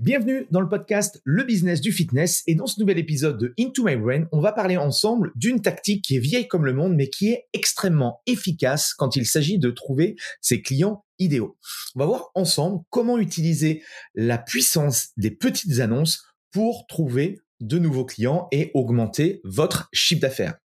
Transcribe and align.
Bienvenue 0.00 0.46
dans 0.52 0.60
le 0.60 0.68
podcast 0.68 1.20
Le 1.24 1.42
business 1.42 1.80
du 1.80 1.90
fitness 1.90 2.44
et 2.46 2.54
dans 2.54 2.68
ce 2.68 2.78
nouvel 2.78 2.98
épisode 2.98 3.36
de 3.36 3.52
Into 3.58 3.82
My 3.82 3.96
Brain, 3.96 4.26
on 4.30 4.40
va 4.40 4.52
parler 4.52 4.76
ensemble 4.76 5.32
d'une 5.34 5.60
tactique 5.60 6.04
qui 6.04 6.14
est 6.14 6.20
vieille 6.20 6.46
comme 6.46 6.64
le 6.64 6.72
monde 6.72 6.94
mais 6.94 7.08
qui 7.10 7.30
est 7.30 7.48
extrêmement 7.52 8.22
efficace 8.28 8.94
quand 8.94 9.16
il 9.16 9.26
s'agit 9.26 9.58
de 9.58 9.72
trouver 9.72 10.14
ses 10.40 10.62
clients 10.62 11.04
idéaux. 11.18 11.58
On 11.96 11.98
va 11.98 12.06
voir 12.06 12.30
ensemble 12.36 12.84
comment 12.90 13.18
utiliser 13.18 13.82
la 14.14 14.38
puissance 14.38 15.08
des 15.16 15.32
petites 15.32 15.80
annonces 15.80 16.22
pour 16.52 16.86
trouver 16.86 17.40
de 17.58 17.80
nouveaux 17.80 18.04
clients 18.04 18.46
et 18.52 18.70
augmenter 18.74 19.40
votre 19.42 19.88
chiffre 19.92 20.20
d'affaires 20.20 20.58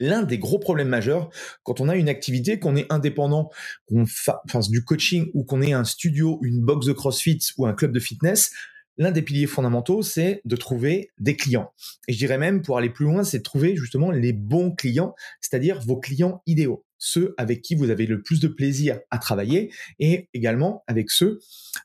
l'un 0.00 0.22
des 0.22 0.38
gros 0.38 0.58
problèmes 0.58 0.88
majeurs 0.88 1.30
quand 1.62 1.80
on 1.80 1.88
a 1.88 1.96
une 1.96 2.08
activité, 2.08 2.58
qu'on 2.58 2.76
est 2.76 2.90
indépendant, 2.92 3.50
qu'on 3.86 4.04
fasse 4.06 4.70
du 4.70 4.84
coaching 4.84 5.30
ou 5.34 5.44
qu'on 5.44 5.62
ait 5.62 5.72
un 5.72 5.84
studio, 5.84 6.38
une 6.42 6.60
box 6.60 6.86
de 6.86 6.92
CrossFit 6.92 7.38
ou 7.58 7.66
un 7.66 7.72
club 7.72 7.92
de 7.92 8.00
fitness, 8.00 8.52
l'un 8.98 9.10
des 9.10 9.22
piliers 9.22 9.46
fondamentaux, 9.46 10.02
c'est 10.02 10.40
de 10.44 10.56
trouver 10.56 11.10
des 11.18 11.36
clients. 11.36 11.72
Et 12.08 12.12
je 12.12 12.18
dirais 12.18 12.38
même, 12.38 12.62
pour 12.62 12.78
aller 12.78 12.90
plus 12.90 13.04
loin, 13.04 13.24
c'est 13.24 13.38
de 13.38 13.42
trouver 13.42 13.76
justement 13.76 14.10
les 14.10 14.32
bons 14.32 14.72
clients, 14.72 15.14
c'est-à-dire 15.40 15.80
vos 15.80 15.98
clients 15.98 16.42
idéaux, 16.46 16.84
ceux 16.98 17.34
avec 17.36 17.62
qui 17.62 17.74
vous 17.74 17.90
avez 17.90 18.06
le 18.06 18.22
plus 18.22 18.40
de 18.40 18.48
plaisir 18.48 18.98
à 19.10 19.18
travailler 19.18 19.72
et 19.98 20.28
également 20.34 20.82
avec 20.86 21.10
ceux 21.10 21.40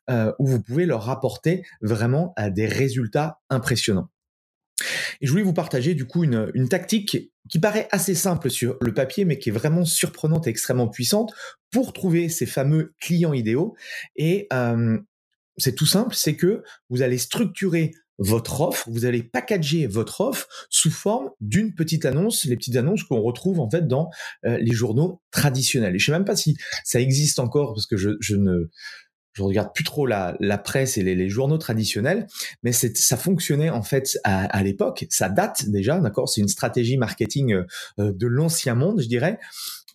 euh, 0.10 0.32
où 0.40 0.48
vous 0.48 0.62
pouvez 0.62 0.86
leur 0.86 1.10
apporter 1.10 1.64
vraiment 1.82 2.34
euh, 2.40 2.50
des 2.50 2.66
résultats 2.66 3.40
impressionnants. 3.50 4.10
Et 5.22 5.28
je 5.28 5.32
voulais 5.32 5.44
vous 5.44 5.54
partager 5.54 5.94
du 5.94 6.06
coup 6.06 6.24
une, 6.24 6.70
tactique 6.70 7.32
qui 7.50 7.60
paraît 7.60 7.88
assez 7.92 8.16
simple 8.16 8.50
sur 8.50 8.78
le 8.82 8.94
papier, 8.94 9.26
mais 9.26 9.38
qui 9.38 9.50
est 9.50 9.54
vraiment 9.54 9.84
surprenante 9.84 10.48
et 10.48 10.50
extrêmement 10.50 10.88
puissante 10.88 11.34
pour 11.72 11.94
trouver 11.94 12.30
ces 12.30 12.46
fameux 12.46 12.94
clients 13.00 13.34
idéaux. 13.34 13.76
Et 14.16 14.48
euh, 14.54 14.98
c'est 15.58 15.76
tout 15.76 15.86
simple, 15.86 16.16
c'est 16.16 16.36
que 16.36 16.64
vous 16.90 17.02
allez 17.02 17.18
structurer 17.18 17.92
votre 18.18 18.62
offre, 18.62 18.88
vous 18.90 19.06
allez 19.06 19.24
packager 19.24 19.88
votre 19.88 20.22
offre 20.22 20.48
sous 20.70 20.92
forme 20.92 21.32
d'une 21.40 21.74
petite 21.74 22.06
annonce, 22.06 22.46
les 22.46 22.56
petites 22.56 22.76
annonces 22.76 23.04
qu'on 23.04 23.20
retrouve 23.20 23.60
en 23.60 23.70
fait 23.70 23.88
dans 23.88 24.10
euh, 24.46 24.58
les 24.60 24.74
journaux 24.74 25.22
traditionnels. 25.32 25.96
Et 25.96 26.00
je 26.00 26.06
sais 26.06 26.12
même 26.12 26.26
pas 26.26 26.36
si 26.36 26.56
ça 26.84 27.02
existe 27.02 27.40
encore 27.40 27.74
parce 27.74 27.88
que 27.88 27.98
je 27.98 28.36
ne 28.36 28.70
je 29.34 29.44
regarde 29.44 29.74
plus 29.74 29.84
trop 29.84 30.06
la, 30.06 30.58
presse 30.64 30.98
et 30.98 31.04
les, 31.04 31.30
journaux 31.30 31.58
traditionnels, 31.58 32.28
mais 32.64 32.72
ça 32.72 33.18
fonctionnait 33.18 33.70
en 33.70 33.84
fait 33.84 34.18
à, 34.24 34.64
l'époque. 34.64 35.06
Ça 35.10 35.30
date 35.30 35.70
déjà, 35.70 36.00
d'accord? 36.00 36.30
C'est 36.30 36.42
une 36.42 36.48
stratégie 36.48 36.98
marketing 36.98 37.54
euh, 37.54 37.66
de 37.98 38.28
l'ancien 38.28 38.76
monde, 38.76 39.02
je 39.02 39.08
dirais, 39.08 39.40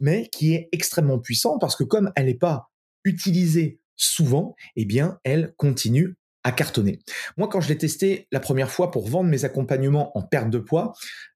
mais 0.01 0.29
qui 0.33 0.55
est 0.55 0.69
extrêmement 0.73 1.19
puissante 1.19 1.61
parce 1.61 1.77
que 1.77 1.85
comme 1.85 2.13
elle 2.17 2.27
n'est 2.27 2.35
pas 2.35 2.71
utilisée 3.05 3.81
souvent, 3.97 4.55
eh 4.77 4.85
bien, 4.85 5.19
elle 5.25 5.55
continue 5.57 6.17
à 6.45 6.53
cartonner. 6.53 7.01
Moi, 7.37 7.49
quand 7.49 7.61
je 7.61 7.69
l'ai 7.69 7.79
testé 7.79 8.29
la 8.31 8.41
première 8.41 8.71
fois 8.71 8.91
pour 8.91 9.09
vendre 9.09 9.29
mes 9.29 9.45
accompagnements 9.45 10.17
en 10.17 10.23
perte 10.23 10.51
de 10.51 10.59
poids, 10.59 10.93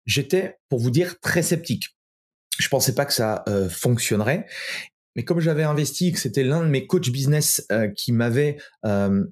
j'étais, 0.06 0.58
pour 0.68 0.78
vous 0.78 0.90
dire, 0.90 1.18
très 1.20 1.42
sceptique. 1.42 1.96
Je 2.58 2.68
pensais 2.68 2.94
pas 2.94 3.06
que 3.06 3.12
ça 3.12 3.42
euh, 3.48 3.68
fonctionnerait. 3.68 4.46
Mais 5.20 5.24
comme 5.24 5.40
j'avais 5.40 5.64
investi, 5.64 6.12
que 6.12 6.18
c'était 6.18 6.44
l'un 6.44 6.62
de 6.62 6.70
mes 6.70 6.86
coachs 6.86 7.10
business 7.10 7.66
euh, 7.70 7.88
qui 7.88 8.10
m'avait 8.10 8.56
euh, 8.86 9.22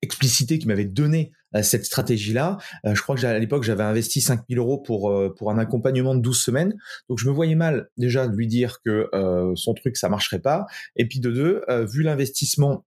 explicité, 0.00 0.60
qui 0.60 0.68
m'avait 0.68 0.84
donné 0.84 1.32
euh, 1.56 1.64
cette 1.64 1.84
stratégie-là, 1.84 2.58
je 2.84 3.02
crois 3.02 3.16
que 3.16 3.26
à 3.26 3.36
l'époque 3.36 3.64
j'avais 3.64 3.82
investi 3.82 4.20
5000 4.20 4.58
euros 4.58 4.78
pour 4.78 5.10
un 5.10 5.58
accompagnement 5.58 6.14
de 6.14 6.20
12 6.20 6.40
semaines. 6.40 6.76
Donc 7.08 7.18
je 7.18 7.26
me 7.26 7.34
voyais 7.34 7.56
mal 7.56 7.88
déjà 7.96 8.28
de 8.28 8.36
lui 8.36 8.46
dire 8.46 8.78
que 8.84 9.10
son 9.56 9.74
truc 9.74 9.96
ça 9.96 10.08
marcherait 10.08 10.38
pas. 10.38 10.66
Et 10.94 11.08
puis 11.08 11.18
de 11.18 11.32
deux, 11.32 11.64
vu 11.90 12.04
l'investissement 12.04 12.86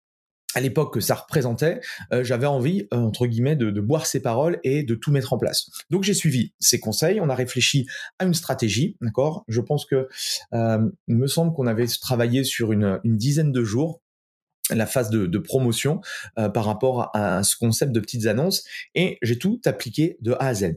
à 0.55 0.61
l'époque 0.61 0.95
que 0.95 1.01
ça 1.01 1.15
représentait, 1.15 1.81
euh, 2.13 2.25
j'avais 2.25 2.47
envie, 2.47 2.87
euh, 2.93 2.99
entre 2.99 3.27
guillemets, 3.27 3.57
de, 3.57 3.81
boire 3.81 4.07
ses 4.07 4.21
paroles 4.21 4.61
et 4.65 4.83
de 4.83 4.95
tout 4.95 5.11
mettre 5.11 5.33
en 5.33 5.39
place. 5.39 5.69
Donc 5.91 6.05
j'ai 6.05 6.15
suivi 6.15 6.55
ses 6.61 6.79
conseils, 6.79 7.21
on 7.21 7.29
a 7.29 7.35
réfléchi 7.35 7.87
à 8.19 8.25
une 8.25 8.35
stratégie, 8.35 8.97
d'accord? 9.01 9.45
Je 9.49 9.61
pense 9.61 9.87
que 9.87 10.09
euh, 10.55 10.89
il 11.09 11.17
me 11.17 11.27
semble 11.27 11.53
qu'on 11.53 11.67
avait 11.67 11.87
travaillé 11.87 12.45
sur 12.45 12.73
une, 12.73 13.01
dizaine 13.05 13.53
de 13.53 13.65
jours 13.65 14.01
la 14.71 14.87
phase 14.87 15.11
de, 15.11 15.39
promotion 15.39 16.01
par 16.37 16.65
rapport 16.65 17.11
à, 17.15 17.43
ce 17.43 17.57
concept 17.57 17.93
de 17.93 18.01
petites 18.01 18.27
annonces 18.27 18.65
et 18.95 19.19
j'ai 19.21 19.37
tout 19.37 19.61
appliqué 19.65 20.17
de 20.21 20.33
A 20.33 20.47
à 20.47 20.55
Z. 20.55 20.77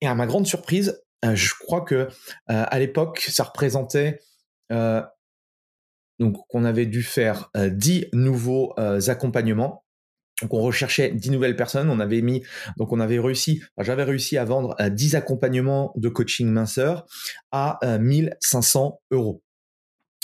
Et 0.00 0.06
à 0.06 0.14
ma 0.14 0.26
grande 0.26 0.46
surprise, 0.46 1.00
je 1.22 1.52
crois 1.58 1.82
que 1.82 2.08
à 2.48 2.78
l'époque, 2.78 3.20
ça 3.30 3.44
représentait 3.44 4.18
donc 6.18 6.36
qu'on 6.48 6.64
avait 6.64 6.86
dû 6.86 7.02
faire 7.02 7.50
euh, 7.56 7.68
10 7.70 8.06
nouveaux 8.12 8.74
euh, 8.78 9.00
accompagnements. 9.08 9.84
Donc 10.42 10.52
on 10.52 10.60
recherchait 10.60 11.10
10 11.12 11.30
nouvelles 11.30 11.56
personnes, 11.56 11.88
on 11.88 11.98
avait 11.98 12.20
mis 12.20 12.42
donc 12.76 12.92
on 12.92 13.00
avait 13.00 13.18
réussi, 13.18 13.62
j'avais 13.78 14.02
réussi 14.02 14.36
à 14.36 14.44
vendre 14.44 14.76
10 14.78 15.14
euh, 15.14 15.18
accompagnements 15.18 15.92
de 15.96 16.08
coaching 16.08 16.48
minceur 16.48 17.06
à 17.52 17.78
1500 17.98 19.00
euh, 19.12 19.16
euros. 19.16 19.42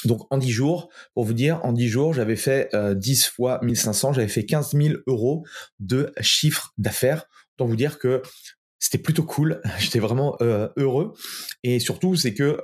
Donc 0.04 0.26
en 0.30 0.36
10 0.36 0.50
jours, 0.50 0.90
pour 1.14 1.24
vous 1.24 1.32
dire, 1.32 1.60
en 1.64 1.72
10 1.72 1.88
jours, 1.88 2.12
j'avais 2.12 2.36
fait 2.36 2.70
10 2.74 3.26
fois 3.26 3.60
1500, 3.62 4.14
j'avais 4.14 4.28
fait 4.28 4.44
15 4.44 4.72
000 4.74 4.94
euros 5.06 5.44
de 5.78 6.12
chiffre 6.20 6.74
d'affaires. 6.76 7.26
Autant 7.54 7.66
vous 7.66 7.76
dire 7.76 8.00
que 8.00 8.20
c'était 8.80 8.98
plutôt 8.98 9.22
cool, 9.22 9.62
j'étais 9.78 10.00
vraiment 10.00 10.36
heureux. 10.40 11.14
Et 11.62 11.78
surtout, 11.78 12.16
c'est 12.16 12.34
que 12.34 12.58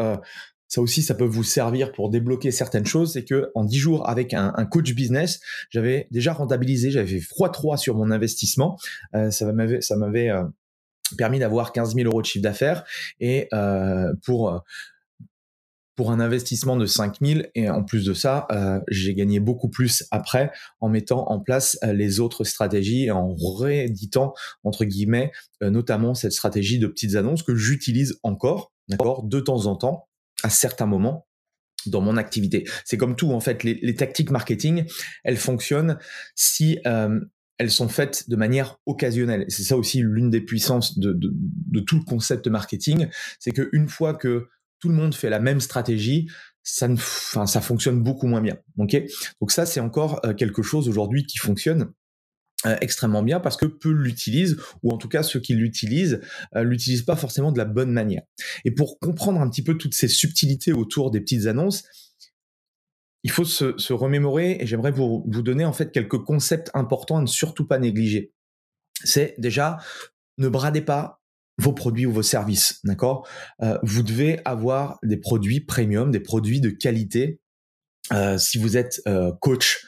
ça 0.68 0.82
aussi, 0.82 1.02
ça 1.02 1.14
peut 1.14 1.24
vous 1.24 1.42
servir 1.42 1.92
pour 1.92 2.10
débloquer 2.10 2.50
certaines 2.50 2.86
choses. 2.86 3.14
C'est 3.14 3.24
que 3.24 3.50
en 3.54 3.64
10 3.64 3.78
jours, 3.78 4.08
avec 4.08 4.34
un, 4.34 4.52
coach 4.70 4.92
business, 4.92 5.40
j'avais 5.70 6.06
déjà 6.10 6.34
rentabilisé, 6.34 6.90
j'avais 6.90 7.06
fait 7.06 7.18
x3 7.18 7.78
sur 7.78 7.96
mon 7.96 8.10
investissement. 8.10 8.78
Euh, 9.14 9.30
ça 9.30 9.50
m'avait, 9.50 10.30
euh, 10.30 10.44
permis 11.16 11.38
d'avoir 11.38 11.72
15 11.72 11.94
000 11.94 12.06
euros 12.06 12.20
de 12.20 12.26
chiffre 12.26 12.42
d'affaires 12.42 12.84
et 13.18 13.48
euh, 13.54 14.12
pour 14.24 14.62
pour 15.96 16.12
un 16.12 16.20
investissement 16.20 16.76
de 16.76 16.86
5 16.86 17.16
000 17.20 17.40
et 17.56 17.68
en 17.68 17.82
plus 17.82 18.04
de 18.04 18.14
ça, 18.14 18.46
j'ai 18.86 19.14
gagné 19.16 19.40
beaucoup 19.40 19.68
plus 19.68 20.04
après 20.12 20.52
en 20.78 20.88
mettant 20.88 21.28
en 21.28 21.40
place 21.40 21.76
les 21.82 22.20
autres 22.20 22.44
stratégies 22.44 23.06
et 23.06 23.10
en 23.10 23.34
rééditant 23.34 24.32
entre 24.62 24.84
guillemets 24.84 25.32
notamment 25.60 26.14
cette 26.14 26.30
stratégie 26.30 26.78
de 26.78 26.86
petites 26.86 27.16
annonces 27.16 27.42
que 27.42 27.56
j'utilise 27.56 28.20
encore, 28.22 28.70
d'accord, 28.86 29.24
de 29.24 29.40
temps 29.40 29.66
en 29.66 29.74
temps 29.74 30.07
à 30.42 30.50
certains 30.50 30.86
moments 30.86 31.26
dans 31.86 32.00
mon 32.00 32.16
activité. 32.16 32.64
C'est 32.84 32.96
comme 32.96 33.16
tout 33.16 33.32
en 33.32 33.40
fait, 33.40 33.64
les, 33.64 33.94
tactiques 33.94 34.30
marketing, 34.30 34.84
elles 35.24 35.36
fonctionnent 35.36 35.98
si 36.34 36.78
euh, 36.86 37.20
elles 37.58 37.70
sont 37.70 37.88
faites 37.88 38.28
de 38.28 38.36
manière 38.36 38.76
occasionnelle. 38.86 39.44
C'est 39.48 39.62
ça 39.62 39.76
aussi 39.76 40.00
l'une 40.00 40.30
des 40.30 40.40
puissances 40.40 40.98
de, 40.98 41.12
de, 41.12 41.30
de, 41.32 41.80
tout 41.80 41.96
le 41.96 42.04
concept 42.04 42.46
marketing, 42.46 43.08
c'est 43.38 43.52
qu'une 43.52 43.88
fois 43.88 44.14
que 44.14 44.48
tout 44.80 44.88
le 44.88 44.94
monde 44.94 45.14
fait 45.14 45.30
la 45.30 45.40
même 45.40 45.60
stratégie, 45.60 46.28
ça 46.62 46.86
ne, 46.86 46.96
ça 46.96 47.60
fonctionne 47.60 48.02
beaucoup 48.02 48.26
moins 48.26 48.42
bien. 48.42 48.58
Ok, 48.76 48.96
donc 49.40 49.50
ça 49.50 49.66
c'est 49.66 49.80
encore 49.80 50.20
euh, 50.24 50.34
quelque 50.34 50.62
chose 50.62 50.88
aujourd'hui 50.88 51.24
qui 51.26 51.38
fonctionne 51.38 51.92
euh, 52.66 52.76
extrêmement 52.80 53.22
bien 53.22 53.38
parce 53.38 53.56
que 53.56 53.66
peu 53.66 53.90
l'utilisent 53.90 54.56
ou 54.82 54.90
en 54.90 54.98
tout 54.98 55.08
cas 55.08 55.22
ceux 55.22 55.38
qui 55.38 55.54
l'utilisent 55.54 56.20
euh, 56.56 56.64
l'utilisent 56.64 57.02
pas 57.02 57.14
forcément 57.14 57.52
de 57.52 57.58
la 57.58 57.64
bonne 57.64 57.92
manière. 57.92 58.22
Et 58.64 58.72
pour 58.72 58.98
comprendre 58.98 59.40
un 59.40 59.48
petit 59.48 59.62
peu 59.62 59.78
toutes 59.78 59.94
ces 59.94 60.08
subtilités 60.08 60.72
autour 60.72 61.12
des 61.12 61.20
petites 61.20 61.46
annonces, 61.46 61.84
il 63.22 63.30
faut 63.30 63.44
se, 63.44 63.78
se 63.78 63.92
remémorer 63.92 64.58
et 64.60 64.66
j'aimerais 64.66 64.90
vous, 64.90 65.24
vous 65.28 65.42
donner 65.42 65.64
en 65.64 65.72
fait 65.72 65.92
quelques 65.92 66.18
concepts 66.18 66.70
importants 66.74 67.18
à 67.18 67.20
ne 67.20 67.26
surtout 67.26 67.66
pas 67.66 67.78
négliger. 67.78 68.32
C'est 69.04 69.34
déjà 69.38 69.78
ne 70.38 70.48
bradez 70.48 70.80
pas 70.80 71.20
vos 71.58 71.72
produits 71.72 72.06
ou 72.06 72.12
vos 72.12 72.22
services, 72.22 72.80
d'accord? 72.84 73.28
Euh, 73.62 73.78
Vous 73.82 74.02
devez 74.02 74.40
avoir 74.44 74.98
des 75.02 75.16
produits 75.16 75.60
premium, 75.60 76.10
des 76.10 76.20
produits 76.20 76.60
de 76.60 76.70
qualité. 76.70 77.40
Euh, 78.12 78.38
si 78.38 78.58
vous 78.58 78.76
êtes 78.76 79.00
euh, 79.06 79.32
coach 79.40 79.84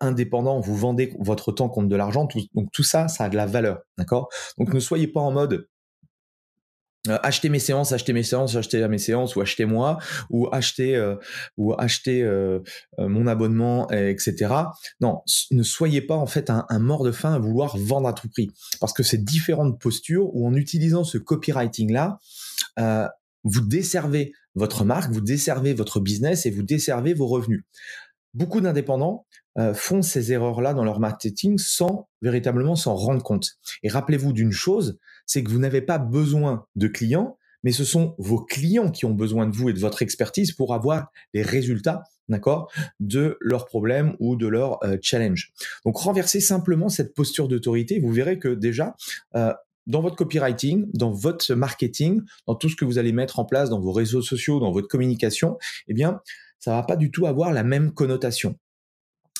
indépendant, 0.00 0.60
vous 0.60 0.76
vendez 0.76 1.12
votre 1.18 1.52
temps 1.52 1.68
contre 1.68 1.88
de 1.88 1.96
l'argent, 1.96 2.28
donc 2.54 2.72
tout 2.72 2.82
ça, 2.82 3.08
ça 3.08 3.24
a 3.24 3.28
de 3.28 3.36
la 3.36 3.46
valeur, 3.46 3.80
d'accord? 3.98 4.28
Donc 4.58 4.74
ne 4.74 4.80
soyez 4.80 5.06
pas 5.06 5.20
en 5.20 5.30
mode 5.30 5.66
euh, 7.08 7.18
acheter 7.22 7.48
mes 7.48 7.58
séances, 7.58 7.92
acheter 7.92 8.12
mes 8.12 8.22
séances, 8.22 8.56
acheter 8.56 8.86
mes 8.86 8.98
séances, 8.98 9.34
ou 9.34 9.40
acheter 9.40 9.64
moi, 9.64 9.98
ou 10.28 10.48
acheter 10.52 10.96
euh, 10.96 11.16
ou 11.56 11.72
acheter 11.72 12.22
euh, 12.22 12.60
mon 12.98 13.26
abonnement, 13.26 13.90
etc. 13.90 14.52
Non, 15.00 15.22
ne 15.50 15.62
soyez 15.62 16.02
pas 16.02 16.16
en 16.16 16.26
fait 16.26 16.50
un, 16.50 16.78
mort 16.78 17.02
de 17.02 17.10
faim 17.10 17.32
à 17.32 17.38
vouloir 17.38 17.78
vendre 17.78 18.06
à 18.06 18.12
tout 18.12 18.28
prix, 18.28 18.50
parce 18.80 18.92
que 18.92 19.02
c'est 19.02 19.24
différentes 19.24 19.80
postures 19.80 20.28
où 20.34 20.46
en 20.46 20.54
utilisant 20.54 21.02
ce 21.02 21.16
copywriting 21.16 21.90
là, 21.90 22.18
vous 23.44 23.62
desservez 23.62 24.34
votre 24.54 24.84
marque, 24.84 25.12
vous 25.12 25.20
desservez 25.20 25.74
votre 25.74 26.00
business 26.00 26.46
et 26.46 26.50
vous 26.50 26.62
desservez 26.62 27.14
vos 27.14 27.26
revenus. 27.26 27.64
Beaucoup 28.34 28.60
d'indépendants 28.60 29.26
font 29.74 30.02
ces 30.02 30.32
erreurs-là 30.32 30.72
dans 30.72 30.84
leur 30.84 31.00
marketing 31.00 31.58
sans 31.58 32.08
véritablement 32.22 32.76
s'en 32.76 32.94
rendre 32.94 33.22
compte. 33.22 33.58
Et 33.82 33.88
rappelez-vous 33.88 34.32
d'une 34.32 34.52
chose, 34.52 34.98
c'est 35.26 35.42
que 35.42 35.50
vous 35.50 35.58
n'avez 35.58 35.82
pas 35.82 35.98
besoin 35.98 36.66
de 36.76 36.86
clients, 36.86 37.36
mais 37.62 37.72
ce 37.72 37.84
sont 37.84 38.14
vos 38.18 38.42
clients 38.44 38.90
qui 38.90 39.04
ont 39.04 39.14
besoin 39.14 39.46
de 39.46 39.54
vous 39.54 39.68
et 39.68 39.72
de 39.72 39.78
votre 39.78 40.02
expertise 40.02 40.52
pour 40.52 40.74
avoir 40.74 41.10
les 41.34 41.42
résultats, 41.42 42.02
d'accord, 42.28 42.70
de 43.00 43.36
leurs 43.40 43.66
problèmes 43.66 44.16
ou 44.18 44.36
de 44.36 44.46
leurs 44.46 44.82
euh, 44.84 44.96
challenges. 45.02 45.52
Donc 45.84 45.96
renversez 45.98 46.40
simplement 46.40 46.88
cette 46.88 47.14
posture 47.14 47.48
d'autorité, 47.48 48.00
vous 48.00 48.12
verrez 48.12 48.38
que 48.38 48.48
déjà 48.48 48.94
euh, 49.36 49.52
dans 49.86 50.02
votre 50.02 50.16
copywriting, 50.16 50.86
dans 50.94 51.10
votre 51.10 51.54
marketing, 51.54 52.22
dans 52.46 52.54
tout 52.54 52.68
ce 52.68 52.76
que 52.76 52.84
vous 52.84 52.98
allez 52.98 53.12
mettre 53.12 53.38
en 53.38 53.44
place 53.44 53.70
dans 53.70 53.80
vos 53.80 53.92
réseaux 53.92 54.22
sociaux, 54.22 54.60
dans 54.60 54.72
votre 54.72 54.88
communication, 54.88 55.58
eh 55.88 55.94
bien, 55.94 56.20
ça 56.58 56.72
va 56.72 56.82
pas 56.82 56.96
du 56.96 57.10
tout 57.10 57.26
avoir 57.26 57.52
la 57.52 57.64
même 57.64 57.92
connotation. 57.92 58.56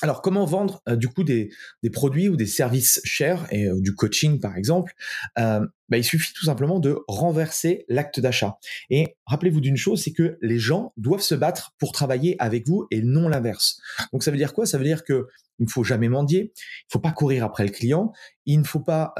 Alors, 0.03 0.23
comment 0.23 0.45
vendre 0.45 0.81
euh, 0.89 0.95
du 0.95 1.07
coup 1.07 1.23
des, 1.23 1.51
produits 1.93 2.27
ou 2.27 2.35
des 2.35 2.47
services 2.47 2.99
chers 3.03 3.45
et 3.53 3.67
euh, 3.67 3.79
du 3.79 3.93
coaching 3.93 4.39
par 4.39 4.57
exemple? 4.57 4.93
Euh, 5.37 5.65
bah, 5.89 5.97
Il 5.97 6.03
suffit 6.03 6.33
tout 6.33 6.45
simplement 6.45 6.79
de 6.79 6.97
renverser 7.07 7.85
l'acte 7.87 8.19
d'achat. 8.19 8.57
Et 8.89 9.15
rappelez-vous 9.27 9.61
d'une 9.61 9.77
chose, 9.77 10.01
c'est 10.01 10.11
que 10.11 10.37
les 10.41 10.57
gens 10.57 10.93
doivent 10.97 11.21
se 11.21 11.35
battre 11.35 11.75
pour 11.77 11.91
travailler 11.91 12.35
avec 12.39 12.67
vous 12.67 12.87
et 12.89 13.01
non 13.03 13.29
l'inverse. 13.29 13.79
Donc, 14.11 14.23
ça 14.23 14.31
veut 14.31 14.37
dire 14.37 14.53
quoi? 14.53 14.65
Ça 14.65 14.79
veut 14.79 14.85
dire 14.85 15.03
que 15.03 15.27
il 15.59 15.65
ne 15.65 15.69
faut 15.69 15.83
jamais 15.83 16.09
mendier, 16.09 16.39
il 16.39 16.87
ne 16.87 16.91
faut 16.93 16.99
pas 16.99 17.11
courir 17.11 17.43
après 17.45 17.63
le 17.63 17.69
client, 17.69 18.11
il 18.47 18.57
ne 18.57 18.63
faut 18.63 18.79
pas 18.79 19.13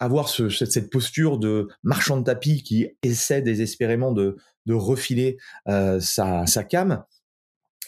avoir 0.00 0.28
cette 0.28 0.90
posture 0.90 1.38
de 1.38 1.68
marchand 1.82 2.16
de 2.16 2.24
tapis 2.24 2.62
qui 2.62 2.88
essaie 3.02 3.42
désespérément 3.42 4.12
de, 4.12 4.36
refiler 4.68 5.38
sa, 5.66 6.46
sa 6.46 6.64
cam. 6.64 7.04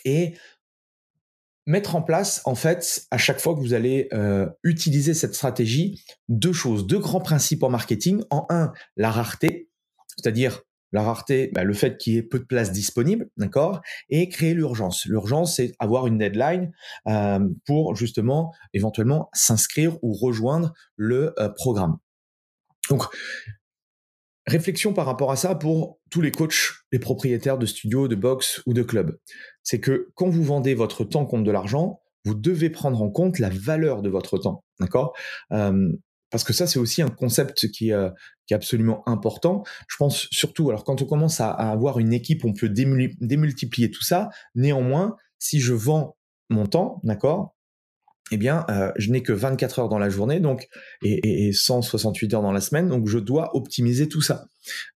Et 0.06 0.34
mettre 1.70 1.94
en 1.94 2.02
place, 2.02 2.42
en 2.44 2.54
fait, 2.54 3.06
à 3.10 3.18
chaque 3.18 3.40
fois 3.40 3.54
que 3.54 3.60
vous 3.60 3.74
allez 3.74 4.08
euh, 4.12 4.48
utiliser 4.64 5.14
cette 5.14 5.34
stratégie, 5.34 6.04
deux 6.28 6.52
choses, 6.52 6.86
deux 6.86 6.98
grands 6.98 7.20
principes 7.20 7.62
en 7.62 7.70
marketing. 7.70 8.22
En 8.30 8.46
un, 8.50 8.72
la 8.96 9.10
rareté, 9.10 9.68
c'est-à-dire 10.16 10.62
la 10.92 11.02
rareté, 11.02 11.50
bah, 11.54 11.64
le 11.64 11.72
fait 11.72 11.96
qu'il 11.96 12.14
y 12.14 12.16
ait 12.16 12.22
peu 12.22 12.38
de 12.38 12.44
places 12.44 12.72
disponibles, 12.72 13.28
d'accord, 13.36 13.80
et 14.08 14.28
créer 14.28 14.54
l'urgence. 14.54 15.06
L'urgence, 15.06 15.56
c'est 15.56 15.72
avoir 15.78 16.06
une 16.06 16.18
deadline 16.18 16.72
euh, 17.08 17.40
pour 17.66 17.96
justement 17.96 18.52
éventuellement 18.72 19.28
s'inscrire 19.32 19.96
ou 20.02 20.12
rejoindre 20.12 20.72
le 20.96 21.34
euh, 21.38 21.48
programme. 21.48 21.98
Donc, 22.88 23.04
Réflexion 24.46 24.92
par 24.92 25.06
rapport 25.06 25.30
à 25.30 25.36
ça 25.36 25.54
pour 25.54 26.00
tous 26.10 26.22
les 26.22 26.32
coachs, 26.32 26.72
les 26.90 26.98
propriétaires 26.98 27.58
de 27.58 27.66
studios, 27.66 28.08
de 28.08 28.16
box 28.16 28.62
ou 28.66 28.72
de 28.72 28.82
clubs. 28.82 29.16
C'est 29.62 29.78
que 29.80 30.08
quand 30.14 30.28
vous 30.28 30.42
vendez 30.42 30.74
votre 30.74 31.04
temps 31.04 31.26
contre 31.26 31.44
de 31.44 31.50
l'argent, 31.52 32.00
vous 32.24 32.34
devez 32.34 32.68
prendre 32.68 33.00
en 33.00 33.10
compte 33.10 33.38
la 33.38 33.50
valeur 33.50 34.02
de 34.02 34.08
votre 34.08 34.38
temps. 34.38 34.64
D'accord 34.80 35.14
euh, 35.52 35.92
Parce 36.30 36.44
que 36.44 36.52
ça, 36.52 36.66
c'est 36.66 36.78
aussi 36.78 37.02
un 37.02 37.08
concept 37.08 37.70
qui, 37.70 37.92
euh, 37.92 38.10
qui, 38.46 38.54
est 38.54 38.56
absolument 38.56 39.06
important. 39.08 39.64
Je 39.88 39.96
pense 39.96 40.28
surtout, 40.30 40.70
alors 40.70 40.84
quand 40.84 41.02
on 41.02 41.06
commence 41.06 41.40
à, 41.40 41.50
avoir 41.50 41.98
une 41.98 42.12
équipe, 42.12 42.44
on 42.44 42.52
peut 42.52 42.68
démultiplier 42.68 43.90
tout 43.90 44.02
ça. 44.02 44.30
Néanmoins, 44.54 45.16
si 45.38 45.60
je 45.60 45.72
vends 45.72 46.16
mon 46.48 46.66
temps, 46.66 47.00
d'accord 47.04 47.54
eh 48.30 48.36
bien, 48.36 48.64
euh, 48.70 48.92
je 48.96 49.10
n'ai 49.10 49.22
que 49.22 49.32
24 49.32 49.80
heures 49.80 49.88
dans 49.88 49.98
la 49.98 50.08
journée, 50.08 50.40
donc 50.40 50.68
et, 51.02 51.52
168 51.52 52.34
heures 52.34 52.42
dans 52.42 52.52
la 52.52 52.60
semaine, 52.60 52.88
donc 52.88 53.08
je 53.08 53.18
dois 53.18 53.56
optimiser 53.56 54.08
tout 54.08 54.22
ça. 54.22 54.46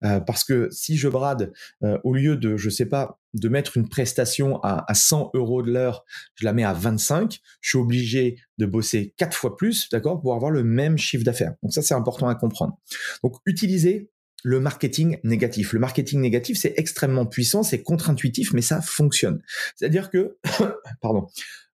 Euh, 0.05 0.21
parce 0.21 0.45
que 0.45 0.69
si 0.71 0.97
je 0.97 1.09
brade, 1.09 1.53
euh, 1.83 1.99
au 2.05 2.15
lieu 2.15 2.37
de, 2.37 2.57
je 2.57 2.71
sais 2.71 2.87
pas, 2.87 3.19
de 3.33 3.49
mettre 3.49 3.77
une 3.77 3.89
prestation 3.89 4.61
à, 4.63 4.87
100 4.93 5.31
euros 5.35 5.63
de 5.63 5.73
l'heure, 5.73 6.05
je 6.37 6.45
la 6.45 6.53
mets 6.53 6.65
à 6.65 6.73
25, 6.73 7.41
je 7.61 7.69
suis 7.69 7.79
obligé 7.79 8.37
de 8.59 8.67
bosser 8.67 9.15
quatre 9.17 9.37
fois 9.37 9.57
plus, 9.57 9.89
d'accord, 9.91 10.21
pour 10.21 10.35
avoir 10.35 10.51
le 10.51 10.63
même 10.63 10.99
chiffre 10.99 11.25
d'affaires. 11.25 11.55
Donc 11.63 11.73
ça, 11.73 11.83
c'est 11.83 11.95
important 11.95 12.29
à 12.29 12.35
comprendre. 12.35 12.79
Donc, 13.23 13.37
utilisez 13.47 14.11
le 14.45 14.61
marketing 14.61 15.19
négatif. 15.25 15.73
Le 15.73 15.81
marketing 15.81 16.21
négatif, 16.21 16.59
c'est 16.59 16.75
extrêmement 16.77 17.27
puissant, 17.27 17.63
c'est 17.63 17.83
contre-intuitif, 17.83 18.53
mais 18.53 18.61
ça 18.61 18.81
fonctionne. 18.83 19.43
C'est-à-dire 19.75 20.11
que, 20.11 20.37
pardon, 21.01 21.27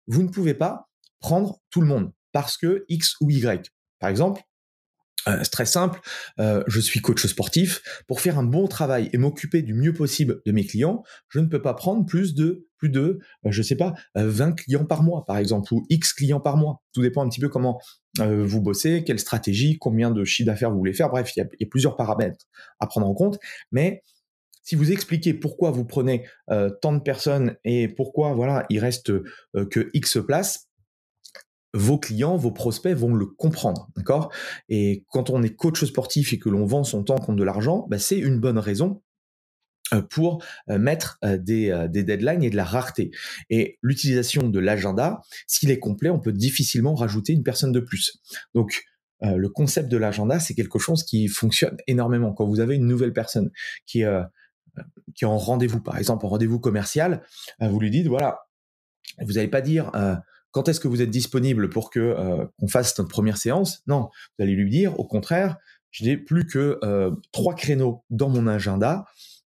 vous 0.06 0.22
ne 0.22 0.28
pouvez 0.28 0.54
pas 0.54 0.89
prendre 1.20 1.60
tout 1.70 1.80
le 1.80 1.86
monde 1.86 2.12
parce 2.32 2.56
que 2.56 2.84
X 2.88 3.16
ou 3.20 3.30
Y. 3.30 3.72
Par 3.98 4.08
exemple, 4.08 4.42
euh, 5.28 5.38
c'est 5.42 5.50
très 5.50 5.66
simple, 5.66 6.00
euh, 6.38 6.62
je 6.66 6.80
suis 6.80 7.00
coach 7.00 7.26
sportif. 7.26 7.82
Pour 8.06 8.20
faire 8.20 8.38
un 8.38 8.42
bon 8.42 8.66
travail 8.68 9.10
et 9.12 9.18
m'occuper 9.18 9.62
du 9.62 9.74
mieux 9.74 9.92
possible 9.92 10.40
de 10.46 10.52
mes 10.52 10.64
clients, 10.64 11.02
je 11.28 11.40
ne 11.40 11.46
peux 11.46 11.60
pas 11.60 11.74
prendre 11.74 12.06
plus 12.06 12.34
de, 12.34 12.66
plus 12.78 12.88
de, 12.88 13.20
euh, 13.44 13.50
je 13.50 13.62
sais 13.62 13.76
pas, 13.76 13.94
20 14.14 14.52
clients 14.52 14.86
par 14.86 15.02
mois, 15.02 15.24
par 15.26 15.36
exemple, 15.36 15.72
ou 15.74 15.84
X 15.90 16.12
clients 16.14 16.40
par 16.40 16.56
mois. 16.56 16.82
Tout 16.92 17.02
dépend 17.02 17.24
un 17.24 17.28
petit 17.28 17.40
peu 17.40 17.48
comment 17.48 17.80
vous 18.18 18.60
bossez, 18.60 19.04
quelle 19.04 19.20
stratégie, 19.20 19.78
combien 19.78 20.10
de 20.10 20.24
chiffre 20.24 20.46
d'affaires 20.46 20.72
vous 20.72 20.78
voulez 20.78 20.92
faire. 20.92 21.10
Bref, 21.10 21.30
il 21.36 21.38
y, 21.38 21.42
a, 21.42 21.48
y, 21.60 21.64
a, 21.64 21.68
plusieurs 21.68 21.96
paramètres 21.96 22.44
à 22.80 22.88
prendre 22.88 23.06
en 23.06 23.14
compte. 23.14 23.38
Mais 23.70 24.02
si 24.64 24.74
vous 24.74 24.90
expliquez 24.90 25.32
pourquoi 25.32 25.70
vous 25.70 25.84
prenez 25.84 26.26
tant 26.82 26.92
de 26.92 26.98
personnes 26.98 27.56
et 27.64 27.86
pourquoi, 27.86 28.34
voilà, 28.34 28.66
il 28.68 28.80
reste 28.80 29.12
que 29.70 29.90
X 29.94 30.18
places, 30.26 30.69
vos 31.74 31.98
clients, 31.98 32.36
vos 32.36 32.50
prospects 32.50 32.96
vont 32.96 33.14
le 33.14 33.26
comprendre, 33.26 33.88
d'accord? 33.96 34.32
Et 34.68 35.04
quand 35.10 35.30
on 35.30 35.42
est 35.42 35.54
coach 35.54 35.84
sportif 35.84 36.32
et 36.32 36.38
que 36.38 36.48
l'on 36.48 36.64
vend 36.64 36.84
son 36.84 37.04
temps 37.04 37.18
contre 37.18 37.36
de 37.36 37.44
l'argent, 37.44 37.86
bah, 37.88 37.98
c'est 37.98 38.18
une 38.18 38.40
bonne 38.40 38.58
raison 38.58 39.02
euh, 39.92 40.02
pour 40.02 40.42
euh, 40.68 40.78
mettre 40.78 41.18
euh, 41.24 41.36
des, 41.36 41.86
des, 41.90 42.04
deadlines 42.04 42.42
et 42.42 42.50
de 42.50 42.56
la 42.56 42.64
rareté. 42.64 43.10
Et 43.50 43.78
l'utilisation 43.82 44.48
de 44.48 44.58
l'agenda, 44.58 45.20
s'il 45.46 45.70
est 45.70 45.78
complet, 45.78 46.10
on 46.10 46.20
peut 46.20 46.32
difficilement 46.32 46.94
rajouter 46.94 47.32
une 47.32 47.42
personne 47.42 47.72
de 47.72 47.80
plus. 47.80 48.18
Donc, 48.54 48.84
le 49.22 49.50
concept 49.50 49.90
de 49.90 49.98
l'agenda, 49.98 50.40
c'est 50.40 50.54
quelque 50.54 50.78
chose 50.78 51.04
qui 51.04 51.28
fonctionne 51.28 51.76
énormément. 51.86 52.32
Quand 52.32 52.46
vous 52.46 52.58
avez 52.58 52.76
une 52.76 52.86
nouvelle 52.86 53.12
personne 53.12 53.50
qui, 53.84 54.02
qui 55.14 55.24
est 55.24 55.28
en 55.28 55.36
rendez-vous, 55.36 55.82
par 55.82 55.98
exemple, 55.98 56.24
en 56.24 56.30
rendez-vous 56.30 56.58
commercial, 56.58 57.22
vous 57.60 57.78
lui 57.78 57.90
dites, 57.90 58.06
voilà, 58.06 58.38
vous 59.20 59.34
n'allez 59.34 59.48
pas 59.48 59.60
dire 59.60 59.92
quand 60.52 60.68
est-ce 60.68 60.80
que 60.80 60.88
vous 60.88 61.02
êtes 61.02 61.10
disponible 61.10 61.70
pour 61.70 61.90
que 61.90 62.00
euh, 62.00 62.46
qu'on 62.58 62.68
fasse 62.68 62.96
notre 62.98 63.10
première 63.10 63.36
séance? 63.36 63.82
Non, 63.86 64.10
vous 64.38 64.44
allez 64.44 64.54
lui 64.54 64.70
dire, 64.70 64.98
au 64.98 65.04
contraire, 65.04 65.56
je 65.90 66.04
n'ai 66.04 66.16
plus 66.16 66.46
que 66.46 66.78
euh, 66.82 67.10
trois 67.32 67.54
créneaux 67.54 68.04
dans 68.10 68.28
mon 68.28 68.46
agenda. 68.46 69.04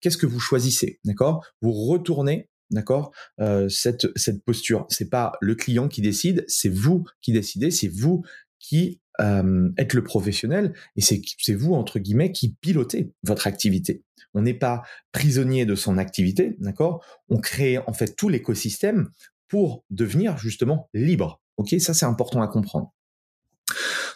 Qu'est-ce 0.01 0.19
que 0.19 0.27
vous 0.27 0.41
choisissez? 0.41 1.01
D'accord? 1.05 1.45
Vous 1.63 1.73
retournez 1.73 2.49
d'accord 2.71 3.13
euh, 3.41 3.69
cette 3.69 4.07
cette 4.17 4.43
posture. 4.45 4.87
C'est 4.89 5.11
pas 5.11 5.33
le 5.41 5.55
client 5.55 5.89
qui 5.89 6.01
décide 6.01 6.45
c'est 6.49 6.69
vous 6.69 7.05
qui 7.21 7.33
décidez 7.33 7.71
c'est 7.71 7.89
vous 7.89 8.25
qui 8.59 9.01
êtes 9.21 9.95
le 9.95 10.03
professionnel 10.03 10.75
et 10.97 11.01
c'est 11.01 11.23
c'est 11.39 11.55
vous 11.55 11.75
entre 11.75 12.01
guillemets 12.01 12.33
qui 12.33 12.57
pilotez 12.61 13.13
votre 13.23 13.47
activité. 13.47 14.03
On 14.33 14.43
n'est 14.43 14.55
pas 14.55 14.83
prisonnier 15.13 15.67
de 15.67 15.77
son 15.77 15.99
activité 15.99 16.57
d'accord? 16.59 17.05
On 17.29 17.39
crée 17.39 17.79
en 17.79 17.93
fait 17.93 18.17
tout 18.17 18.29
l'écosystème 18.29 19.11
pour 19.49 19.85
devenir 19.91 20.39
justement 20.39 20.89
libre. 20.95 21.41
Ok, 21.57 21.75
ça 21.79 21.95
c'est 21.95 22.07
important 22.07 22.43
à 22.43 22.49
comprendre. 22.49 22.93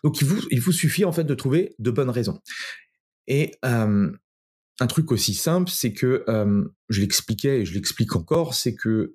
Donc 0.04 0.20
il 0.20 0.26
vous, 0.26 0.40
il 0.50 0.61
vous 0.61 0.73
suffit 0.73 1.04
en 1.04 1.12
fait 1.12 1.25
de 1.25 1.35
trouver 1.35 1.75
de 1.78 1.90
bonnes 1.90 2.11
raisons. 2.11 2.40
Et 3.26 3.52
un 3.62 4.87
truc 4.88 5.11
aussi 5.12 5.35
simple, 5.35 5.70
c'est 5.70 5.92
que 5.92 6.25
je 6.88 7.00
l'expliquais 7.00 7.61
et 7.61 7.64
je 7.64 7.75
l'explique 7.75 8.16
encore, 8.16 8.54
c'est 8.54 8.75
que 8.75 9.14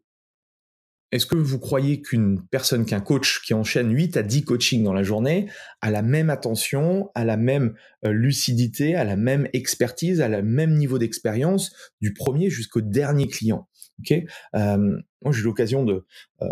est-ce 1.14 1.28
que 1.28 1.36
vous 1.36 1.60
croyez 1.60 2.02
qu'une 2.02 2.42
personne, 2.48 2.88
qu'un 2.88 3.00
coach 3.00 3.44
qui 3.46 3.54
enchaîne 3.54 3.94
8 3.94 4.18
à 4.18 4.24
10 4.24 4.46
coachings 4.46 4.84
dans 4.84 4.94
la 4.94 5.04
journée 5.04 5.48
a 5.82 5.92
la 5.92 6.02
même 6.02 6.32
attention, 6.32 7.12
a 7.14 7.24
la 7.24 7.38
même 7.38 7.76
euh, 8.04 8.12
lucidité, 8.12 8.96
a 8.96 9.04
la 9.04 9.16
même 9.16 9.48
expertise, 9.54 10.22
a 10.22 10.28
le 10.28 10.42
même 10.42 10.74
niveau 10.74 10.98
d'expérience 10.98 11.72
du 12.02 12.16
premier 12.16 12.50
jusqu'au 12.50 12.82
dernier 12.82 13.28
client? 13.28 13.68
Ok, 14.00 14.12
euh, 14.56 14.98
moi 15.22 15.32
j'ai 15.32 15.42
eu 15.42 15.44
l'occasion 15.44 15.86
de 15.86 16.04
euh, 16.42 16.48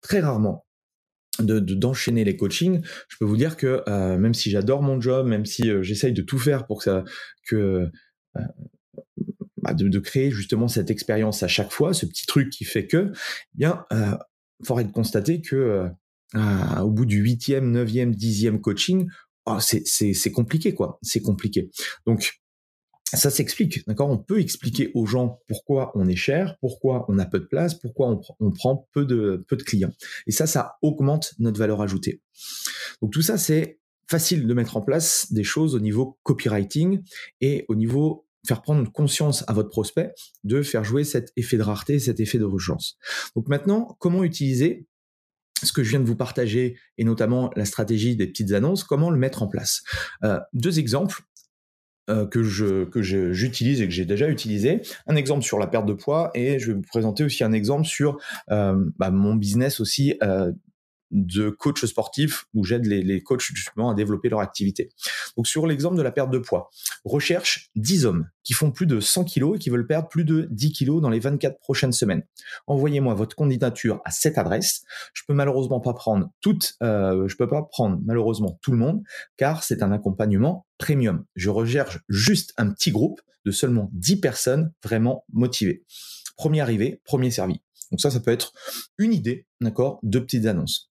très 0.00 0.20
rarement 0.20 0.64
de 1.38 1.58
d'enchaîner 1.58 2.24
les 2.24 2.38
coachings, 2.38 2.80
je 3.08 3.18
peux 3.20 3.26
vous 3.26 3.36
dire 3.36 3.58
que 3.58 3.82
euh, 3.86 4.16
même 4.16 4.32
si 4.32 4.50
j'adore 4.50 4.80
mon 4.80 4.98
job, 4.98 5.26
même 5.26 5.44
si 5.44 5.70
j'essaye 5.82 6.14
de 6.14 6.22
tout 6.22 6.38
faire 6.38 6.66
pour 6.66 6.78
que 6.78 6.84
ça, 6.84 7.04
que 7.46 7.90
bah, 9.62 9.74
de, 9.74 9.88
de, 9.88 9.98
créer 9.98 10.30
justement 10.30 10.68
cette 10.68 10.90
expérience 10.90 11.42
à 11.42 11.48
chaque 11.48 11.72
fois, 11.72 11.94
ce 11.94 12.06
petit 12.06 12.26
truc 12.26 12.50
qui 12.50 12.64
fait 12.64 12.86
que, 12.86 13.12
eh 13.12 13.58
bien, 13.58 13.84
euh, 13.92 14.16
fort 14.64 14.80
est 14.80 14.84
de 14.84 14.92
constater 14.92 15.40
que 15.40 15.88
au 16.34 16.90
bout 16.90 17.06
du 17.06 17.18
huitième, 17.18 17.70
neuvième, 17.70 18.14
dixième 18.14 18.60
coaching, 18.60 19.08
oh, 19.46 19.58
c'est 19.60 19.86
c'est 19.86 20.32
compliqué 20.32 20.74
quoi, 20.74 20.98
c'est 21.02 21.22
compliqué. 21.22 21.70
Donc 22.06 22.40
ça 23.12 23.30
s'explique, 23.30 23.86
d'accord? 23.86 24.10
On 24.10 24.18
peut 24.18 24.40
expliquer 24.40 24.90
aux 24.94 25.06
gens 25.06 25.40
pourquoi 25.46 25.92
on 25.94 26.08
est 26.08 26.16
cher, 26.16 26.56
pourquoi 26.60 27.04
on 27.08 27.18
a 27.18 27.24
peu 27.24 27.38
de 27.38 27.44
place, 27.44 27.74
pourquoi 27.74 28.08
on, 28.08 28.20
on, 28.40 28.50
prend 28.50 28.88
peu 28.92 29.04
de, 29.04 29.44
peu 29.48 29.56
de 29.56 29.62
clients. 29.62 29.92
Et 30.26 30.32
ça, 30.32 30.46
ça 30.46 30.76
augmente 30.82 31.34
notre 31.38 31.58
valeur 31.58 31.80
ajoutée. 31.80 32.20
Donc 33.00 33.12
tout 33.12 33.22
ça, 33.22 33.38
c'est 33.38 33.78
facile 34.08 34.46
de 34.46 34.54
mettre 34.54 34.76
en 34.76 34.82
place 34.82 35.32
des 35.32 35.44
choses 35.44 35.74
au 35.74 35.80
niveau 35.80 36.18
copywriting 36.24 37.02
et 37.40 37.64
au 37.68 37.76
niveau 37.76 38.25
faire 38.46 38.62
prendre 38.62 38.90
conscience 38.90 39.44
à 39.48 39.52
votre 39.52 39.70
prospect 39.70 40.12
de 40.44 40.62
faire 40.62 40.84
jouer 40.84 41.04
cet 41.04 41.32
effet 41.36 41.56
de 41.56 41.62
rareté, 41.62 41.98
cet 41.98 42.20
effet 42.20 42.38
d'urgence. 42.38 42.96
Donc 43.34 43.48
maintenant, 43.48 43.96
comment 43.98 44.24
utiliser 44.24 44.86
ce 45.62 45.72
que 45.72 45.82
je 45.82 45.90
viens 45.90 46.00
de 46.00 46.04
vous 46.04 46.16
partager 46.16 46.76
et 46.98 47.04
notamment 47.04 47.50
la 47.56 47.64
stratégie 47.64 48.16
des 48.16 48.26
petites 48.26 48.52
annonces, 48.52 48.84
comment 48.84 49.10
le 49.10 49.18
mettre 49.18 49.42
en 49.42 49.48
place? 49.48 49.82
Euh, 50.22 50.38
Deux 50.52 50.78
exemples 50.78 51.22
euh, 52.08 52.26
que 52.26 52.42
je 52.42 52.84
que 52.84 53.02
j'utilise 53.02 53.80
et 53.80 53.88
que 53.88 53.92
j'ai 53.92 54.04
déjà 54.04 54.28
utilisé. 54.28 54.82
Un 55.06 55.16
exemple 55.16 55.42
sur 55.42 55.58
la 55.58 55.66
perte 55.66 55.86
de 55.86 55.92
poids 55.92 56.30
et 56.34 56.58
je 56.58 56.68
vais 56.68 56.74
vous 56.74 56.82
présenter 56.82 57.24
aussi 57.24 57.42
un 57.42 57.52
exemple 57.52 57.86
sur 57.86 58.18
euh, 58.50 58.76
bah, 58.98 59.10
mon 59.10 59.34
business 59.34 59.80
aussi 59.80 60.14
de 61.10 61.50
coach 61.50 61.84
sportif 61.84 62.46
où 62.54 62.64
j'aide 62.64 62.86
les, 62.86 63.02
les 63.02 63.22
coachs 63.22 63.50
justement 63.54 63.90
à 63.90 63.94
développer 63.94 64.28
leur 64.28 64.40
activité. 64.40 64.90
Donc 65.36 65.46
sur 65.46 65.66
l'exemple 65.66 65.96
de 65.96 66.02
la 66.02 66.10
perte 66.10 66.30
de 66.30 66.38
poids, 66.38 66.70
recherche 67.04 67.70
10 67.76 68.06
hommes 68.06 68.28
qui 68.42 68.52
font 68.52 68.70
plus 68.70 68.86
de 68.86 69.00
100 69.00 69.24
kilos 69.24 69.56
et 69.56 69.58
qui 69.58 69.70
veulent 69.70 69.86
perdre 69.86 70.08
plus 70.08 70.24
de 70.24 70.48
10 70.50 70.72
kilos 70.72 71.02
dans 71.02 71.10
les 71.10 71.18
24 71.18 71.58
prochaines 71.58 71.92
semaines. 71.92 72.22
Envoyez-moi 72.66 73.14
votre 73.14 73.36
candidature 73.36 74.00
à 74.04 74.10
cette 74.10 74.38
adresse. 74.38 74.82
Je 75.14 75.22
peux 75.26 75.34
malheureusement 75.34 75.80
pas 75.80 75.94
prendre 75.94 76.30
toute, 76.40 76.74
euh, 76.82 77.26
je 77.28 77.36
peux 77.36 77.48
pas 77.48 77.62
prendre 77.62 77.98
malheureusement 78.04 78.58
tout 78.62 78.72
le 78.72 78.78
monde 78.78 79.02
car 79.36 79.62
c'est 79.62 79.82
un 79.82 79.92
accompagnement 79.92 80.66
premium. 80.78 81.24
Je 81.34 81.50
recherche 81.50 81.98
juste 82.08 82.52
un 82.56 82.70
petit 82.70 82.90
groupe 82.90 83.20
de 83.44 83.50
seulement 83.50 83.90
10 83.92 84.20
personnes 84.20 84.72
vraiment 84.82 85.24
motivées. 85.32 85.84
Premier 86.36 86.60
arrivé, 86.60 87.00
premier 87.04 87.30
servi. 87.30 87.62
Donc 87.90 88.00
ça, 88.00 88.10
ça 88.10 88.20
peut 88.20 88.32
être 88.32 88.52
une 88.98 89.12
idée, 89.12 89.46
d'accord, 89.60 90.00
de 90.02 90.18
petites 90.18 90.46
annonces. 90.46 90.90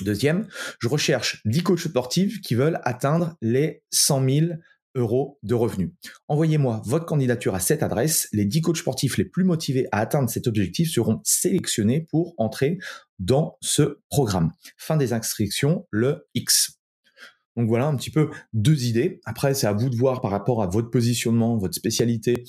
Deuxième, 0.00 0.46
je 0.80 0.88
recherche 0.88 1.40
10 1.44 1.62
coachs 1.62 1.80
sportifs 1.80 2.40
qui 2.40 2.54
veulent 2.54 2.80
atteindre 2.84 3.36
les 3.40 3.82
100 3.90 4.28
000 4.28 4.46
euros 4.94 5.38
de 5.42 5.54
revenus. 5.54 5.90
Envoyez-moi 6.28 6.82
votre 6.84 7.06
candidature 7.06 7.54
à 7.54 7.60
cette 7.60 7.82
adresse. 7.82 8.28
Les 8.32 8.44
10 8.44 8.62
coachs 8.62 8.78
sportifs 8.78 9.16
les 9.16 9.24
plus 9.24 9.44
motivés 9.44 9.86
à 9.92 10.00
atteindre 10.00 10.30
cet 10.30 10.46
objectif 10.46 10.90
seront 10.90 11.20
sélectionnés 11.24 12.06
pour 12.10 12.34
entrer 12.36 12.78
dans 13.18 13.56
ce 13.60 14.00
programme. 14.08 14.52
Fin 14.76 14.96
des 14.96 15.12
inscriptions 15.12 15.86
le 15.90 16.26
X. 16.34 16.78
Donc 17.56 17.68
voilà 17.68 17.86
un 17.86 17.96
petit 17.96 18.10
peu 18.10 18.30
deux 18.52 18.84
idées. 18.84 19.20
Après, 19.24 19.52
c'est 19.52 19.66
à 19.66 19.72
vous 19.72 19.90
de 19.90 19.96
voir 19.96 20.20
par 20.20 20.30
rapport 20.30 20.62
à 20.62 20.68
votre 20.68 20.90
positionnement, 20.90 21.56
votre 21.56 21.74
spécialité, 21.74 22.44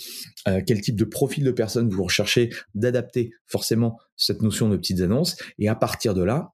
euh, 0.48 0.62
quel 0.66 0.82
type 0.82 0.96
de 0.96 1.04
profil 1.04 1.44
de 1.44 1.50
personne 1.50 1.90
vous 1.90 2.04
recherchez, 2.04 2.52
d'adapter 2.76 3.32
forcément 3.48 3.98
cette 4.18 4.44
notion 4.44 4.70
de 4.70 4.78
petites 4.78 5.02
annonces. 5.02 5.36
Et 5.58 5.68
à 5.68 5.74
partir 5.74 6.14
de 6.14 6.22
là, 6.22 6.54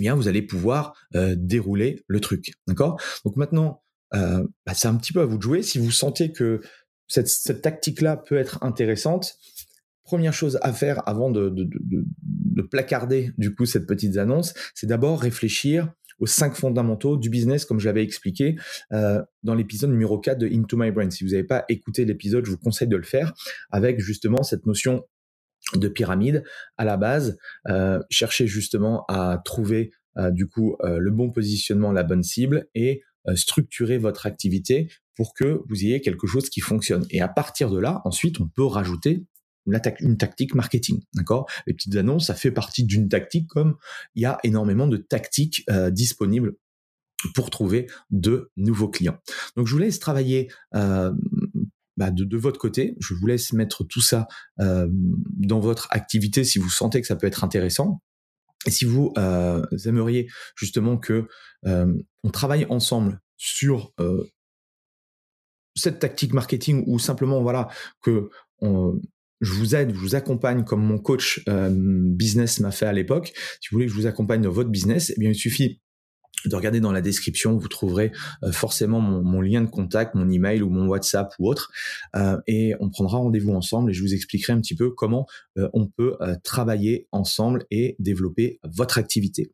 bien, 0.00 0.14
vous 0.14 0.28
allez 0.28 0.42
pouvoir 0.42 0.94
euh, 1.14 1.34
dérouler 1.36 2.02
le 2.06 2.20
truc. 2.20 2.52
D'accord? 2.66 3.00
Donc 3.24 3.36
maintenant, 3.36 3.82
euh, 4.14 4.44
bah, 4.66 4.74
c'est 4.74 4.88
un 4.88 4.96
petit 4.96 5.12
peu 5.12 5.20
à 5.20 5.26
vous 5.26 5.36
de 5.36 5.42
jouer. 5.42 5.62
Si 5.62 5.78
vous 5.78 5.90
sentez 5.90 6.32
que 6.32 6.60
cette, 7.06 7.62
tactique-là 7.62 8.16
peut 8.16 8.36
être 8.36 8.62
intéressante, 8.62 9.34
première 10.04 10.32
chose 10.32 10.58
à 10.62 10.72
faire 10.72 11.06
avant 11.08 11.30
de, 11.30 11.48
de, 11.48 11.64
de, 11.64 12.04
de 12.22 12.62
placarder 12.62 13.32
du 13.38 13.54
coup 13.54 13.66
cette 13.66 13.86
petite 13.86 14.16
annonce, 14.16 14.54
c'est 14.74 14.86
d'abord 14.86 15.20
réfléchir 15.20 15.92
aux 16.20 16.26
cinq 16.26 16.54
fondamentaux 16.54 17.16
du 17.16 17.30
business, 17.30 17.64
comme 17.64 17.80
j'avais 17.80 18.02
expliqué 18.02 18.56
euh, 18.92 19.22
dans 19.42 19.54
l'épisode 19.54 19.90
numéro 19.90 20.18
4 20.18 20.38
de 20.38 20.46
Into 20.46 20.76
My 20.76 20.90
Brain. 20.90 21.10
Si 21.10 21.24
vous 21.24 21.30
n'avez 21.30 21.44
pas 21.44 21.64
écouté 21.68 22.04
l'épisode, 22.04 22.44
je 22.44 22.50
vous 22.50 22.58
conseille 22.58 22.88
de 22.88 22.96
le 22.96 23.02
faire 23.02 23.32
avec 23.70 24.00
justement 24.00 24.42
cette 24.42 24.66
notion 24.66 25.04
de 25.74 25.88
pyramide 25.88 26.44
à 26.76 26.84
la 26.84 26.96
base. 26.96 27.38
Euh, 27.68 28.00
cherchez 28.10 28.46
justement 28.46 29.04
à 29.08 29.40
trouver 29.44 29.92
euh, 30.16 30.30
du 30.30 30.46
coup 30.46 30.76
euh, 30.82 30.98
le 30.98 31.10
bon 31.10 31.30
positionnement, 31.30 31.92
la 31.92 32.02
bonne 32.02 32.22
cible 32.22 32.68
et 32.74 33.02
euh, 33.28 33.36
structurer 33.36 33.98
votre 33.98 34.26
activité 34.26 34.90
pour 35.14 35.34
que 35.34 35.60
vous 35.68 35.84
ayez 35.84 36.00
quelque 36.00 36.26
chose 36.26 36.48
qui 36.48 36.60
fonctionne. 36.60 37.04
Et 37.10 37.20
à 37.20 37.28
partir 37.28 37.70
de 37.70 37.78
là, 37.78 38.00
ensuite, 38.04 38.40
on 38.40 38.48
peut 38.48 38.64
rajouter 38.64 39.26
une 40.00 40.16
tactique 40.16 40.54
marketing, 40.54 41.02
d'accord? 41.14 41.48
Les 41.66 41.74
petites 41.74 41.94
annonces, 41.96 42.26
ça 42.28 42.34
fait 42.34 42.50
partie 42.50 42.84
d'une 42.84 43.08
tactique 43.08 43.46
comme 43.46 43.76
il 44.14 44.22
y 44.22 44.24
a 44.24 44.38
énormément 44.42 44.86
de 44.86 44.96
tactiques 44.96 45.64
euh, 45.68 45.90
disponibles 45.90 46.54
pour 47.34 47.50
trouver 47.50 47.86
de 48.10 48.50
nouveaux 48.56 48.88
clients. 48.88 49.18
Donc 49.56 49.66
je 49.66 49.72
vous 49.74 49.78
laisse 49.78 49.98
travailler 49.98 50.50
euh, 50.74 51.12
bah, 52.00 52.10
de, 52.10 52.24
de, 52.24 52.36
votre 52.38 52.58
côté. 52.58 52.96
Je 52.98 53.12
vous 53.12 53.26
laisse 53.26 53.52
mettre 53.52 53.84
tout 53.84 54.00
ça 54.00 54.26
euh, 54.58 54.88
dans 54.90 55.60
votre 55.60 55.86
activité 55.90 56.44
si 56.44 56.58
vous 56.58 56.70
sentez 56.70 57.02
que 57.02 57.06
ça 57.06 57.14
peut 57.14 57.26
être 57.26 57.44
intéressant. 57.44 58.00
Et 58.64 58.70
si 58.70 58.86
vous 58.86 59.12
euh, 59.18 59.62
aimeriez 59.84 60.26
justement 60.56 60.96
que 60.96 61.28
euh, 61.66 61.92
on 62.24 62.30
travaille 62.30 62.64
ensemble 62.70 63.20
sur 63.36 63.92
cette 65.76 65.98
tactique 65.98 66.32
marketing 66.32 66.84
ou 66.86 66.98
simplement 66.98 67.42
voilà 67.42 67.68
que 68.00 68.30
je 68.62 69.52
vous 69.52 69.74
aide, 69.74 69.92
je 69.92 69.98
vous 69.98 70.14
accompagne 70.14 70.64
comme 70.64 70.82
mon 70.82 70.98
coach 70.98 71.44
business 71.46 72.60
m'a 72.60 72.70
fait 72.70 72.86
à 72.86 72.94
l'époque. 72.94 73.34
Si 73.60 73.68
vous 73.70 73.76
voulez 73.76 73.86
que 73.86 73.92
je 73.92 73.96
vous 73.96 74.06
accompagne 74.06 74.40
dans 74.40 74.50
votre 74.50 74.70
business, 74.70 75.12
eh 75.14 75.20
bien 75.20 75.30
il 75.30 75.34
suffit 75.34 75.82
de 76.46 76.56
regarder 76.56 76.80
dans 76.80 76.92
la 76.92 77.00
description, 77.00 77.56
vous 77.56 77.68
trouverez 77.68 78.12
euh, 78.44 78.52
forcément 78.52 79.00
mon, 79.00 79.40
lien 79.40 79.60
de 79.62 79.68
contact, 79.68 80.14
mon 80.14 80.28
email 80.30 80.62
ou 80.62 80.70
mon 80.70 80.86
WhatsApp 80.86 81.32
ou 81.38 81.48
autre, 81.48 81.70
euh, 82.16 82.38
et 82.46 82.74
on 82.80 82.90
prendra 82.90 83.18
rendez-vous 83.18 83.52
ensemble 83.52 83.90
et 83.90 83.94
je 83.94 84.02
vous 84.02 84.14
expliquerai 84.14 84.52
un 84.52 84.60
petit 84.60 84.74
peu 84.74 84.90
comment 84.90 85.26
euh, 85.58 85.68
on 85.72 85.86
peut 85.86 86.16
travailler 86.44 87.08
ensemble 87.12 87.64
et 87.70 87.96
développer 87.98 88.60
votre 88.64 88.98
activité. 88.98 89.52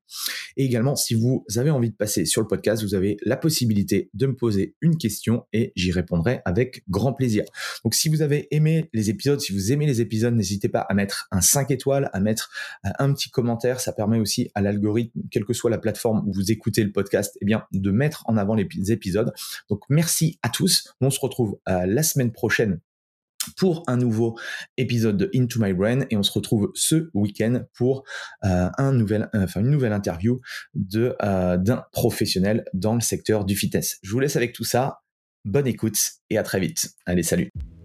Et 0.57 0.65
également, 0.65 0.97
si 0.97 1.15
vous 1.15 1.45
avez 1.57 1.71
envie 1.71 1.91
de 1.91 1.97
passer 1.97 2.25
sur 2.25 2.41
le 2.41 2.47
podcast, 2.47 2.83
vous 2.83 2.95
avez 2.95 3.17
la 3.25 3.37
possibilité 3.37 4.11
de 4.15 4.27
me 4.27 4.35
poser 4.35 4.75
une 4.81 4.97
question 4.97 5.47
et 5.53 5.73
j'y 5.77 5.93
répondrai 5.93 6.41
avec 6.45 6.83
grand 6.89 7.13
plaisir. 7.13 7.45
Donc 7.85 7.95
si 7.95 8.09
vous 8.09 8.23
avez 8.23 8.49
aimé 8.55 8.89
les 8.93 9.11
épisodes, 9.11 9.41
si 9.41 9.53
vous 9.53 9.73
aimez 9.73 9.87
les 9.87 10.01
épisodes, 10.01 10.35
n'hésitez 10.35 10.69
pas 10.69 10.81
à 10.81 10.95
mettre 10.95 11.29
un 11.31 11.41
5 11.41 11.71
étoiles, 11.71 12.11
à 12.13 12.21
mettre 12.21 12.51
un 12.83 13.13
petit 13.13 13.31
commentaire, 13.31 13.81
ça 13.81 13.93
permet 13.93 14.19
aussi 14.19 14.51
à 14.55 14.61
l'algorithme, 14.61 15.21
quelle 15.31 15.45
que 15.45 15.53
soit 15.53 15.71
la 15.71 15.79
plateforme 15.79 16.27
où 16.27 16.33
vous 16.33 16.51
écoutez 16.51 16.66
le 16.77 16.93
podcast, 16.93 17.37
eh 17.41 17.45
bien, 17.45 17.65
de 17.73 17.91
mettre 17.91 18.25
en 18.27 18.37
avant 18.37 18.55
les 18.55 18.93
épisodes. 18.93 19.33
Donc, 19.69 19.83
merci 19.89 20.39
à 20.43 20.49
tous. 20.49 20.95
On 21.01 21.11
se 21.11 21.21
retrouve 21.21 21.59
euh, 21.69 21.87
la 21.87 22.03
semaine 22.03 22.33
prochaine 22.33 22.81
pour 23.57 23.85
un 23.87 23.97
nouveau 23.97 24.37
épisode 24.77 25.17
de 25.17 25.31
Into 25.33 25.63
My 25.63 25.73
Brain 25.73 26.01
et 26.11 26.17
on 26.17 26.25
se 26.25 26.33
retrouve 26.33 26.73
ce 26.75 27.11
week-end 27.15 27.63
pour 27.75 28.03
euh, 28.45 28.69
un 28.77 28.93
nouvel, 28.93 29.29
euh, 29.35 29.45
enfin 29.45 29.61
une 29.61 29.71
nouvelle 29.71 29.93
interview 29.93 30.41
de 30.75 31.17
d'un 31.21 31.85
professionnel 31.93 32.65
dans 32.75 32.95
le 32.95 33.01
secteur 33.01 33.45
du 33.45 33.55
fitness. 33.55 33.99
Je 34.03 34.11
vous 34.11 34.19
laisse 34.19 34.35
avec 34.35 34.53
tout 34.53 34.65
ça. 34.65 34.99
Bonne 35.45 35.69
écoute 35.69 35.99
et 36.29 36.39
à 36.39 36.43
très 36.43 36.59
vite. 36.59 36.91
Allez, 37.07 37.23
salut. 37.23 37.53